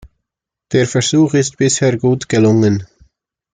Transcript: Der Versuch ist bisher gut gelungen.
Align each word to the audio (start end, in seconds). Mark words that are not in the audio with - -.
Der 0.71 0.87
Versuch 0.87 1.35
ist 1.35 1.57
bisher 1.57 1.95
gut 1.95 2.27
gelungen. 2.27 2.87